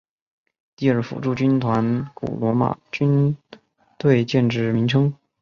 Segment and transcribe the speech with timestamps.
[0.75, 3.37] 第二辅助军团古罗马军
[3.99, 5.13] 队建制名称。